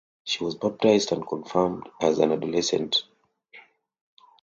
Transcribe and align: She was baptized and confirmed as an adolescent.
She 0.23 0.43
was 0.43 0.55
baptized 0.55 1.11
and 1.11 1.27
confirmed 1.27 1.87
as 2.01 2.17
an 2.17 2.31
adolescent. 2.31 3.03